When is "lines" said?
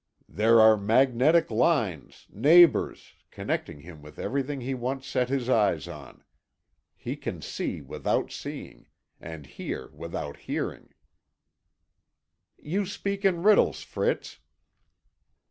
1.51-2.25